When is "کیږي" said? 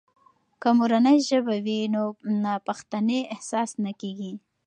4.01-4.33